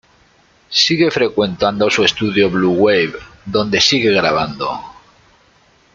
[0.71, 3.13] Sigue frecuentando su estudio Blue Wave,
[3.45, 4.81] donde sigue grabando.